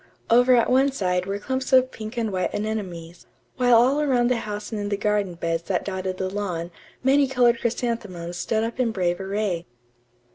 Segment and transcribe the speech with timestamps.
[0.31, 4.37] Over at one side were clumps of pink and white anemones; while all around the
[4.37, 6.71] house and in the garden beds that dotted the lawn
[7.03, 9.67] many colored chrysanthemums stood up in brave array.